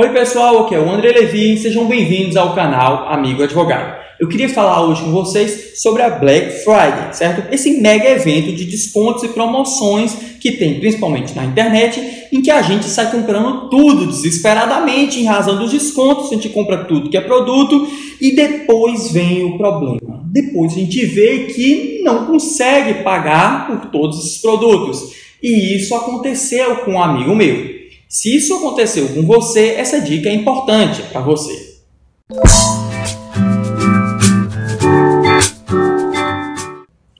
Oi 0.00 0.10
pessoal, 0.10 0.60
aqui 0.60 0.76
é 0.76 0.78
o 0.78 0.88
André 0.88 1.10
Levi 1.10 1.58
sejam 1.58 1.88
bem-vindos 1.88 2.36
ao 2.36 2.54
canal 2.54 3.08
Amigo 3.08 3.42
Advogado. 3.42 3.98
Eu 4.20 4.28
queria 4.28 4.48
falar 4.48 4.86
hoje 4.86 5.02
com 5.02 5.10
vocês 5.10 5.72
sobre 5.82 6.02
a 6.02 6.10
Black 6.10 6.62
Friday, 6.62 7.12
certo? 7.12 7.52
Esse 7.52 7.80
mega 7.80 8.08
evento 8.08 8.52
de 8.52 8.64
descontos 8.64 9.24
e 9.24 9.28
promoções 9.30 10.14
que 10.40 10.52
tem 10.52 10.78
principalmente 10.78 11.34
na 11.34 11.44
internet, 11.44 12.00
em 12.30 12.40
que 12.40 12.48
a 12.48 12.62
gente 12.62 12.84
sai 12.84 13.10
comprando 13.10 13.68
tudo 13.70 14.06
desesperadamente 14.06 15.18
em 15.18 15.24
razão 15.24 15.58
dos 15.58 15.72
descontos, 15.72 16.30
a 16.30 16.34
gente 16.36 16.50
compra 16.50 16.84
tudo 16.84 17.10
que 17.10 17.16
é 17.16 17.20
produto 17.20 17.88
e 18.20 18.36
depois 18.36 19.10
vem 19.10 19.46
o 19.46 19.58
problema. 19.58 20.22
Depois 20.26 20.74
a 20.74 20.76
gente 20.76 21.04
vê 21.06 21.46
que 21.46 22.02
não 22.04 22.24
consegue 22.24 23.02
pagar 23.02 23.66
por 23.66 23.90
todos 23.90 24.24
esses 24.24 24.40
produtos. 24.40 25.12
E 25.42 25.74
isso 25.74 25.92
aconteceu 25.92 26.76
com 26.84 26.92
um 26.92 27.02
amigo 27.02 27.34
meu. 27.34 27.77
Se 28.08 28.34
isso 28.34 28.54
aconteceu 28.54 29.06
com 29.10 29.22
você, 29.26 29.74
essa 29.76 30.00
dica 30.00 30.30
é 30.30 30.34
importante 30.34 31.02
para 31.12 31.20
você. 31.20 31.76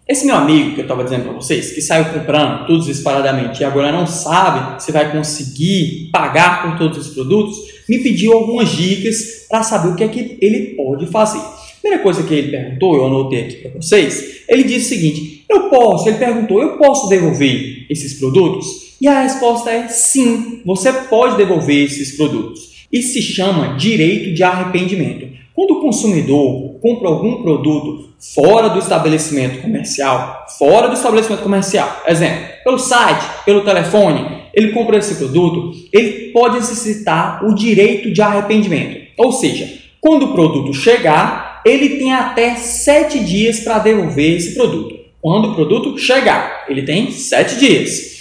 Esse 0.08 0.24
meu 0.24 0.34
amigo 0.34 0.74
que 0.74 0.80
eu 0.80 0.84
estava 0.84 1.04
dizendo 1.04 1.24
para 1.24 1.34
vocês, 1.34 1.72
que 1.72 1.82
saiu 1.82 2.06
comprando 2.06 2.66
tudo 2.66 2.86
disparadamente 2.86 3.60
e 3.60 3.64
agora 3.66 3.92
não 3.92 4.06
sabe 4.06 4.82
se 4.82 4.90
vai 4.90 5.12
conseguir 5.12 6.08
pagar 6.10 6.62
por 6.62 6.78
todos 6.78 7.06
os 7.06 7.12
produtos, 7.12 7.58
me 7.86 7.98
pediu 7.98 8.32
algumas 8.32 8.70
dicas 8.70 9.46
para 9.46 9.62
saber 9.62 9.88
o 9.88 9.94
que 9.94 10.04
é 10.04 10.08
que 10.08 10.38
ele 10.40 10.74
pode 10.74 11.04
fazer. 11.04 11.42
Primeira 11.82 12.02
coisa 12.02 12.22
que 12.22 12.32
ele 12.32 12.50
perguntou, 12.50 12.96
eu 12.96 13.06
anotei 13.06 13.42
aqui 13.42 13.56
para 13.56 13.70
vocês, 13.72 14.42
ele 14.48 14.64
disse 14.64 14.86
o 14.86 14.88
seguinte: 14.88 15.27
eu 15.48 15.70
posso, 15.70 16.08
ele 16.08 16.18
perguntou, 16.18 16.60
eu 16.60 16.76
posso 16.76 17.08
devolver 17.08 17.86
esses 17.88 18.18
produtos? 18.18 18.96
E 19.00 19.06
a 19.06 19.22
resposta 19.22 19.70
é 19.70 19.88
sim, 19.88 20.60
você 20.64 20.92
pode 20.92 21.36
devolver 21.36 21.84
esses 21.84 22.16
produtos. 22.16 22.86
Isso 22.92 23.12
se 23.14 23.22
chama 23.22 23.76
direito 23.76 24.34
de 24.34 24.42
arrependimento. 24.42 25.28
Quando 25.54 25.72
o 25.72 25.80
consumidor 25.80 26.78
compra 26.80 27.08
algum 27.08 27.42
produto 27.42 28.10
fora 28.34 28.68
do 28.68 28.78
estabelecimento 28.78 29.60
comercial, 29.62 30.46
fora 30.58 30.88
do 30.88 30.94
estabelecimento 30.94 31.42
comercial, 31.42 32.02
exemplo, 32.06 32.44
pelo 32.64 32.78
site, 32.78 33.24
pelo 33.44 33.64
telefone, 33.64 34.38
ele 34.54 34.72
compra 34.72 34.98
esse 34.98 35.14
produto, 35.14 35.72
ele 35.92 36.32
pode 36.32 36.58
exercitar 36.58 37.44
o 37.44 37.54
direito 37.54 38.12
de 38.12 38.20
arrependimento. 38.20 39.08
Ou 39.16 39.32
seja, 39.32 39.68
quando 40.00 40.26
o 40.26 40.32
produto 40.32 40.72
chegar, 40.72 41.60
ele 41.64 41.98
tem 41.98 42.12
até 42.12 42.56
sete 42.56 43.18
dias 43.20 43.60
para 43.60 43.78
devolver 43.78 44.36
esse 44.36 44.54
produto. 44.54 44.97
Quando 45.20 45.50
o 45.50 45.54
produto 45.54 45.98
chegar, 45.98 46.64
ele 46.68 46.82
tem 46.82 47.10
sete 47.10 47.56
dias. 47.56 48.18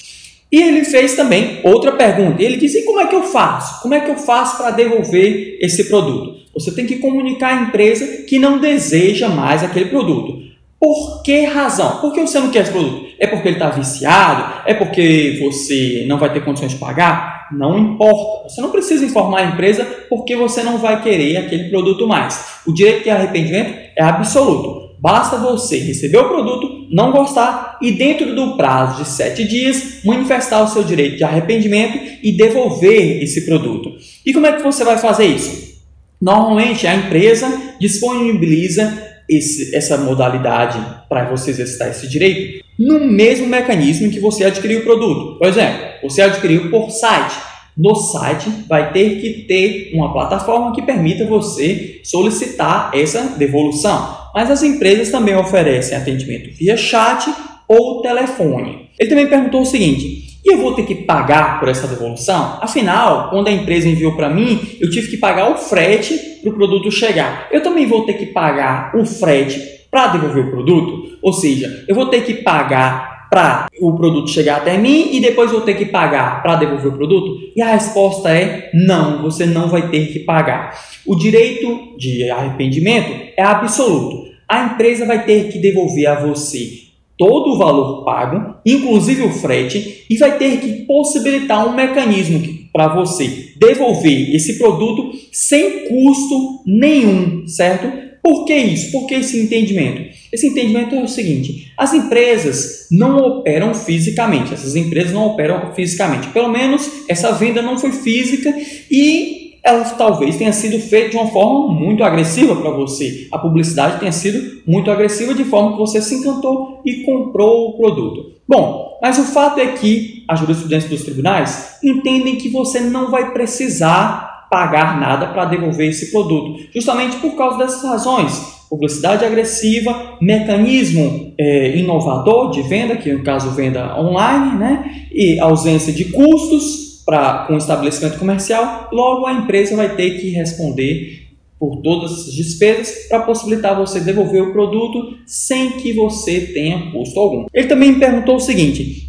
E 0.51 0.61
ele 0.61 0.85
fez 0.85 1.15
também 1.15 1.59
outra 1.63 1.91
pergunta. 1.91 2.41
Ele 2.41 2.57
disse: 2.57 2.79
e 2.79 2.83
como 2.83 2.99
é 2.99 3.07
que 3.07 3.15
eu 3.15 3.23
faço? 3.23 3.81
Como 3.81 3.93
é 3.93 3.99
que 3.99 4.09
eu 4.09 4.17
faço 4.17 4.57
para 4.57 4.71
devolver 4.71 5.57
esse 5.61 5.85
produto? 5.85 6.37
Você 6.53 6.73
tem 6.73 6.85
que 6.85 6.97
comunicar 6.97 7.55
à 7.55 7.61
empresa 7.63 8.23
que 8.23 8.39
não 8.39 8.59
deseja 8.59 9.29
mais 9.29 9.63
aquele 9.63 9.89
produto. 9.89 10.47
Por 10.79 11.23
que 11.23 11.43
razão? 11.45 11.97
Por 11.97 12.13
que 12.13 12.21
você 12.21 12.39
não 12.39 12.51
quer 12.51 12.61
esse 12.61 12.71
produto? 12.71 13.07
É 13.19 13.27
porque 13.27 13.47
ele 13.47 13.57
está 13.57 13.69
viciado? 13.69 14.61
É 14.65 14.73
porque 14.73 15.39
você 15.41 16.05
não 16.07 16.17
vai 16.19 16.31
ter 16.31 16.43
condições 16.45 16.71
de 16.71 16.77
pagar? 16.77 17.47
Não 17.51 17.77
importa. 17.77 18.49
Você 18.49 18.61
não 18.61 18.69
precisa 18.69 19.03
informar 19.05 19.39
a 19.39 19.45
empresa 19.45 19.85
porque 20.07 20.35
você 20.35 20.61
não 20.61 20.77
vai 20.77 21.01
querer 21.01 21.37
aquele 21.37 21.69
produto 21.69 22.07
mais. 22.07 22.59
O 22.65 22.71
direito 22.71 23.03
de 23.03 23.09
arrependimento 23.09 23.73
é 23.95 24.03
absoluto. 24.03 24.95
Basta 24.99 25.37
você 25.37 25.77
receber 25.77 26.17
o 26.17 26.27
produto, 26.27 26.76
não 26.89 27.11
gostar 27.11 27.77
e, 27.81 27.91
dentro 27.91 28.35
do 28.35 28.55
prazo 28.55 29.03
de 29.03 29.09
sete 29.09 29.47
dias, 29.47 30.01
manifestar 30.03 30.63
o 30.63 30.67
seu 30.67 30.83
direito 30.83 31.17
de 31.17 31.23
arrependimento 31.23 31.99
e 32.23 32.31
devolver 32.31 33.21
esse 33.21 33.45
produto. 33.45 33.91
E 34.25 34.33
como 34.33 34.45
é 34.45 34.53
que 34.53 34.63
você 34.63 34.83
vai 34.83 34.97
fazer 34.97 35.25
isso? 35.25 35.77
Normalmente 36.19 36.87
a 36.87 36.95
empresa 36.95 37.75
disponibiliza 37.79 39.05
esse, 39.29 39.75
essa 39.75 39.97
modalidade 39.97 40.79
para 41.09 41.29
você 41.29 41.51
exercitar 41.51 41.89
esse 41.89 42.07
direito 42.07 42.65
no 42.77 42.99
mesmo 42.99 43.47
mecanismo 43.47 44.07
em 44.07 44.09
que 44.09 44.19
você 44.19 44.45
adquiriu 44.45 44.79
o 44.79 44.83
produto. 44.83 45.37
Por 45.37 45.47
exemplo, 45.47 45.79
você 46.03 46.21
adquiriu 46.21 46.69
por 46.69 46.89
site. 46.89 47.35
No 47.75 47.95
site 47.95 48.49
vai 48.67 48.91
ter 48.91 49.21
que 49.21 49.43
ter 49.43 49.91
uma 49.93 50.11
plataforma 50.11 50.73
que 50.73 50.81
permita 50.81 51.25
você 51.25 52.01
solicitar 52.03 52.91
essa 52.93 53.35
devolução 53.37 54.16
mas 54.37 54.51
as 54.51 54.61
empresas 54.61 55.09
também 55.09 55.35
oferecem 55.35 55.97
atendimento 55.97 56.55
via 56.55 56.77
chat 56.77 57.27
ou 57.67 58.03
telefone. 58.03 58.87
Ele 58.99 59.09
também 59.09 59.25
perguntou 59.25 59.61
o 59.61 59.65
seguinte: 59.65 60.37
e 60.45 60.53
eu 60.53 60.59
vou 60.59 60.75
ter 60.75 60.85
que 60.85 60.93
pagar 60.93 61.59
por 61.59 61.67
essa 61.67 61.87
devolução? 61.87 62.59
Afinal, 62.61 63.31
quando 63.31 63.47
a 63.47 63.51
empresa 63.51 63.89
enviou 63.89 64.11
para 64.11 64.29
mim, 64.29 64.59
eu 64.79 64.91
tive 64.91 65.07
que 65.07 65.17
pagar 65.17 65.51
o 65.51 65.57
frete 65.57 66.15
para 66.43 66.51
o 66.51 66.53
produto 66.53 66.91
chegar. 66.91 67.47
Eu 67.51 67.63
também 67.63 67.87
vou 67.87 68.05
ter 68.05 68.13
que 68.13 68.27
pagar 68.27 68.95
o 68.95 69.03
frete 69.07 69.59
para 69.89 70.05
devolver 70.09 70.45
o 70.45 70.51
produto? 70.51 71.17
Ou 71.19 71.33
seja, 71.33 71.83
eu 71.87 71.95
vou 71.95 72.05
ter 72.05 72.21
que 72.21 72.35
pagar 72.35 73.27
para 73.31 73.67
o 73.81 73.91
produto 73.95 74.29
chegar 74.29 74.57
até 74.57 74.77
mim 74.77 75.09
e 75.13 75.19
depois 75.19 75.51
vou 75.51 75.61
ter 75.61 75.73
que 75.73 75.85
pagar 75.85 76.43
para 76.43 76.57
devolver 76.57 76.93
o 76.93 76.95
produto? 76.95 77.39
E 77.55 77.61
a 77.63 77.71
resposta 77.71 78.29
é 78.29 78.69
não, 78.71 79.23
você 79.23 79.47
não 79.47 79.67
vai 79.67 79.89
ter 79.89 80.13
que 80.13 80.19
pagar. 80.19 80.79
O 81.07 81.15
direito 81.15 81.97
de 81.97 82.29
arrependimento 82.29 83.33
é 83.35 83.41
absoluto 83.41 84.26
a 84.47 84.65
empresa 84.65 85.05
vai 85.05 85.25
ter 85.25 85.51
que 85.51 85.59
devolver 85.59 86.07
a 86.07 86.25
você 86.25 86.87
todo 87.17 87.53
o 87.53 87.57
valor 87.57 88.05
pago, 88.05 88.57
inclusive 88.65 89.23
o 89.23 89.31
frete, 89.31 90.05
e 90.09 90.17
vai 90.17 90.37
ter 90.37 90.59
que 90.59 90.85
possibilitar 90.85 91.67
um 91.67 91.75
mecanismo 91.75 92.57
para 92.71 92.93
você 92.93 93.53
devolver 93.57 94.35
esse 94.35 94.59
produto 94.59 95.11
sem 95.31 95.87
custo 95.87 96.61
nenhum, 96.65 97.47
certo? 97.47 98.07
Por 98.21 98.45
que 98.45 98.53
isso? 98.53 98.91
Por 98.91 99.07
que 99.07 99.15
esse 99.15 99.39
entendimento? 99.39 100.01
Esse 100.31 100.47
entendimento 100.47 100.93
é 100.93 101.01
o 101.01 101.07
seguinte: 101.07 101.71
as 101.77 101.93
empresas 101.93 102.87
não 102.91 103.17
operam 103.17 103.73
fisicamente, 103.73 104.53
essas 104.53 104.75
empresas 104.75 105.13
não 105.13 105.27
operam 105.27 105.73
fisicamente. 105.73 106.27
Pelo 106.27 106.49
menos 106.49 106.87
essa 107.07 107.31
venda 107.31 107.61
não 107.61 107.79
foi 107.79 107.91
física 107.91 108.53
e 108.91 109.36
ela 109.67 109.83
talvez 109.83 110.37
tenha 110.37 110.53
sido 110.53 110.79
feita 110.79 111.09
de 111.09 111.17
uma 111.17 111.27
forma 111.27 111.73
muito 111.73 112.01
agressiva 112.01 112.55
para 112.55 112.69
você. 112.69 113.27
A 113.29 113.37
publicidade 113.37 113.99
tenha 113.99 114.13
sido 114.13 114.61
muito 114.65 114.89
agressiva 114.89 115.33
de 115.33 115.43
forma 115.43 115.73
que 115.73 115.79
você 115.79 116.01
se 116.01 116.15
encantou 116.15 116.81
e 116.85 117.03
comprou 117.03 117.69
o 117.69 117.77
produto. 117.77 118.37
Bom, 118.47 118.97
mas 119.01 119.19
o 119.19 119.23
fato 119.23 119.59
é 119.59 119.73
que 119.73 120.23
a 120.25 120.35
jurisprudência 120.35 120.89
dos 120.89 121.03
tribunais 121.03 121.79
entendem 121.83 122.37
que 122.37 122.47
você 122.47 122.79
não 122.79 123.11
vai 123.11 123.33
precisar 123.33 124.47
pagar 124.49 125.01
nada 125.01 125.27
para 125.27 125.43
devolver 125.43 125.89
esse 125.89 126.13
produto, 126.13 126.57
justamente 126.73 127.17
por 127.17 127.35
causa 127.35 127.57
dessas 127.57 127.83
razões. 127.83 128.57
Publicidade 128.69 129.25
agressiva, 129.25 130.17
mecanismo 130.21 131.33
é, 131.37 131.77
inovador 131.77 132.51
de 132.51 132.61
venda, 132.61 132.95
que 132.95 133.11
no 133.11 133.23
caso 133.23 133.51
venda 133.51 133.99
online, 133.99 134.57
né? 134.57 135.07
e 135.11 135.37
ausência 135.39 135.91
de 135.91 136.05
custos, 136.05 136.86
pra, 137.07 137.45
com 137.47 137.53
o 137.53 137.57
estabelecimento 137.57 138.19
comercial, 138.19 138.89
logo 138.91 139.25
a 139.25 139.31
empresa 139.31 139.77
vai 139.77 139.95
ter 139.95 140.19
que 140.19 140.29
responder 140.31 141.25
por 141.57 141.77
todas 141.77 142.11
as 142.11 142.33
despesas 142.33 143.07
para 143.07 143.21
possibilitar 143.21 143.77
você 143.77 144.01
devolver 144.01 144.43
o 144.43 144.51
produto 144.51 145.17
sem 145.25 145.71
que 145.71 145.93
você 145.93 146.41
tenha 146.41 146.91
custo 146.91 147.17
algum. 147.17 147.45
Ele 147.53 147.67
também 147.67 147.93
me 147.93 147.99
perguntou 147.99 148.35
o 148.35 148.41
seguinte: 148.41 149.07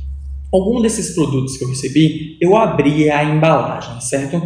algum 0.52 0.80
desses 0.80 1.12
produtos 1.12 1.56
que 1.56 1.64
eu 1.64 1.68
recebi, 1.68 2.38
eu 2.40 2.56
abri 2.56 3.10
a 3.10 3.24
embalagem, 3.24 4.00
certo? 4.00 4.40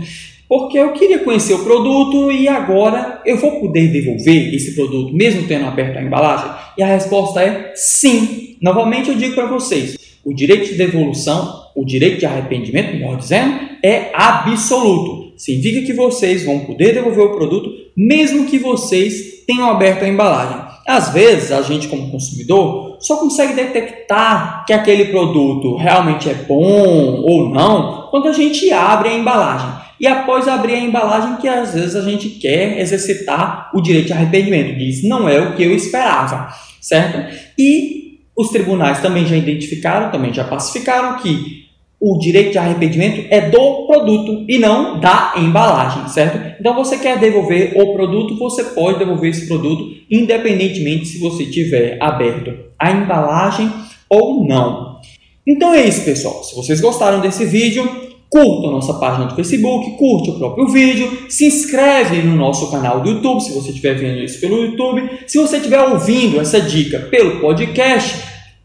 Porque 0.49 0.79
eu 0.79 0.93
queria 0.95 1.19
conhecer 1.21 1.55
o 1.55 1.63
produto 1.63 2.33
e 2.33 2.49
agora 2.49 3.23
eu 3.25 3.39
vou 3.39 3.61
poder 3.61 3.89
devolver 3.89 4.55
esse 4.55 4.75
produto 4.75 5.15
mesmo 5.15 5.47
tendo 5.47 5.67
aberto 5.67 5.99
a 5.99 6.03
embalagem? 6.03 6.51
E 6.77 6.83
a 6.83 6.87
resposta 6.87 7.43
é 7.43 7.73
sim. 7.75 8.57
Novamente 8.61 9.11
eu 9.11 9.17
digo 9.17 9.35
para 9.35 9.47
vocês, 9.47 9.97
o 10.25 10.33
direito 10.33 10.69
de 10.69 10.75
devolução, 10.75 11.62
o 11.75 11.85
direito 11.85 12.19
de 12.19 12.27
arrependimento, 12.27 12.93
melhor 12.93 13.17
dizendo, 13.17 13.59
é 13.83 14.11
absoluto. 14.15 15.33
Significa 15.37 15.87
que 15.87 15.93
vocês 15.93 16.45
vão 16.45 16.61
poder 16.61 16.95
devolver 16.95 17.25
o 17.25 17.37
produto 17.37 17.83
mesmo 17.97 18.47
que 18.47 18.59
vocês 18.59 19.45
tenham 19.47 19.71
aberto 19.71 20.03
a 20.03 20.09
embalagem. 20.09 20.57
Às 20.87 21.11
vezes, 21.11 21.53
a 21.53 21.63
gente, 21.63 21.89
como 21.89 22.11
consumidor, 22.11 22.97
só 23.01 23.17
consegue 23.17 23.55
detectar 23.55 24.65
que 24.67 24.73
aquele 24.73 25.07
produto 25.07 25.77
realmente 25.77 26.29
é 26.29 26.35
bom 26.35 27.23
ou 27.23 27.49
não 27.49 28.09
quando 28.11 28.29
a 28.29 28.33
gente 28.33 28.71
abre 28.73 29.11
a 29.11 29.15
embalagem. 29.15 29.83
E 30.01 30.07
após 30.07 30.49
abrir 30.49 30.75
a 30.75 30.81
embalagem, 30.81 31.37
que 31.37 31.47
às 31.47 31.75
vezes 31.75 31.95
a 31.95 32.03
gente 32.03 32.31
quer 32.31 32.81
exercitar 32.81 33.71
o 33.73 33.81
direito 33.81 34.07
de 34.07 34.13
arrependimento, 34.13 34.77
diz 34.77 35.05
não 35.05 35.29
é 35.29 35.41
o 35.41 35.55
que 35.55 35.63
eu 35.63 35.75
esperava, 35.75 36.53
certo? 36.81 37.33
E 37.57 38.02
os 38.37 38.49
tribunais 38.49 39.01
também 39.01 39.27
já 39.27 39.37
identificaram, 39.37 40.11
também 40.11 40.33
já 40.33 40.45
pacificaram 40.45 41.19
que 41.19 41.63
o 42.01 42.19
direito 42.19 42.51
de 42.53 42.59
arrependimento 42.59 43.27
é 43.31 43.49
do 43.49 43.87
produto 43.87 44.45
e 44.49 44.59
não 44.59 44.99
da 44.99 45.35
embalagem, 45.37 46.09
certo? 46.09 46.57
Então 46.59 46.75
você 46.75 46.99
quer 46.99 47.19
devolver 47.19 47.75
o 47.77 47.95
produto, 47.95 48.37
você 48.37 48.65
pode 48.65 48.99
devolver 48.99 49.31
esse 49.31 49.47
produto 49.47 49.95
independentemente 50.11 51.07
se 51.07 51.19
você 51.19 51.47
tiver 51.47 51.97
aberto 52.01 52.53
a 52.77 52.91
embalagem 52.91 53.71
ou 54.09 54.45
não. 54.45 55.01
Então 55.47 55.73
é 55.73 55.87
isso, 55.87 56.05
pessoal. 56.05 56.43
Se 56.43 56.57
vocês 56.57 56.81
gostaram 56.81 57.21
desse 57.21 57.45
vídeo, 57.45 58.12
curta 58.33 58.69
a 58.69 58.71
nossa 58.71 58.95
página 58.95 59.27
do 59.27 59.35
Facebook, 59.35 59.91
curte 59.99 60.31
o 60.31 60.39
próprio 60.39 60.67
vídeo, 60.69 61.27
se 61.29 61.45
inscreve 61.45 62.23
no 62.23 62.35
nosso 62.35 62.71
canal 62.71 63.01
do 63.01 63.11
YouTube, 63.11 63.43
se 63.43 63.53
você 63.53 63.69
estiver 63.69 63.93
vendo 63.95 64.25
isso 64.25 64.41
pelo 64.41 64.65
YouTube. 64.65 65.07
Se 65.27 65.37
você 65.37 65.59
estiver 65.59 65.83
ouvindo 65.83 66.41
essa 66.41 66.59
dica 66.59 66.99
pelo 66.99 67.41
podcast, 67.41 68.17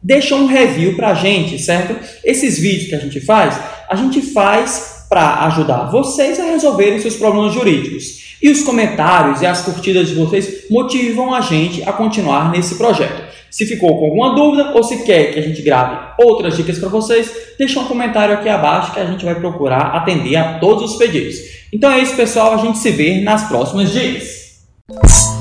deixa 0.02 0.36
um 0.36 0.46
review 0.46 0.96
para 0.96 1.10
a 1.10 1.14
gente, 1.14 1.60
certo? 1.60 1.98
Esses 2.24 2.58
vídeos 2.58 2.88
que 2.88 2.96
a 2.96 3.00
gente 3.00 3.20
faz, 3.20 3.60
a 3.90 3.96
gente 3.98 4.22
faz 4.22 5.06
para 5.10 5.46
ajudar 5.48 5.92
vocês 5.92 6.40
a 6.40 6.46
resolverem 6.46 7.02
seus 7.02 7.18
problemas 7.18 7.54
jurídicos. 7.54 8.38
E 8.42 8.50
os 8.50 8.64
comentários 8.64 9.42
e 9.42 9.46
as 9.46 9.64
curtidas 9.64 10.08
de 10.08 10.16
vocês 10.16 10.70
motivam 10.70 11.34
a 11.34 11.42
gente 11.42 11.84
a 11.84 11.92
continuar 11.92 12.52
nesse 12.52 12.76
projeto. 12.76 13.27
Se 13.50 13.66
ficou 13.66 13.98
com 13.98 14.06
alguma 14.06 14.36
dúvida 14.36 14.72
ou 14.76 14.84
se 14.84 15.04
quer 15.04 15.34
que 15.34 15.40
a 15.40 15.42
gente 15.42 15.62
grave 15.62 15.98
outras 16.20 16.56
dicas 16.56 16.78
para 16.78 16.90
vocês, 16.90 17.32
deixa 17.58 17.80
um 17.80 17.86
comentário 17.86 18.36
aqui 18.36 18.50
abaixo 18.50 18.94
que 18.94 19.00
a 19.00 19.06
gente 19.06 19.24
vai 19.24 19.36
procurar 19.36 19.96
atender 19.96 20.36
a 20.36 20.60
todos 20.60 20.92
os 20.92 20.98
pedidos. 20.98 21.36
Então 21.72 21.92
é 21.92 22.00
isso, 22.00 22.16
pessoal. 22.16 22.54
A 22.54 22.58
gente 22.58 22.78
se 22.78 22.92
vê 22.92 23.22
nas 23.22 23.48
próximas 23.48 23.92
dicas. 23.92 25.37